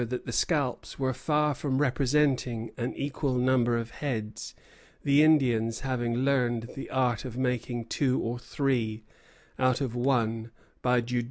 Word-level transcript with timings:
It 0.01 0.09
was 0.09 0.09
found, 0.09 0.15
however, 0.15 0.23
that 0.23 0.25
the 0.25 0.33
scalps 0.35 0.99
were 0.99 1.13
far 1.13 1.53
from 1.53 1.77
representing 1.77 2.71
an 2.75 2.95
equal 2.95 3.35
number 3.35 3.77
of 3.77 3.91
heads, 3.91 4.55
the 5.03 5.21
Indians 5.21 5.81
having 5.81 6.15
learned 6.15 6.71
the 6.75 6.89
art 6.89 7.23
of 7.23 7.37
making 7.37 7.85
two 7.85 8.19
or 8.19 8.39
three 8.39 9.03
out 9.59 9.79
of 9.79 9.93
one 9.95 10.49
by 10.81 11.01
judicious 11.01 11.05
division. 11.09 11.19